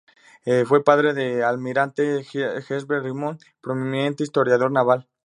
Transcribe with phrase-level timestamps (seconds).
[0.67, 5.07] Fue padre del almirante Sir Herbert Richmond, prominente historiador naval.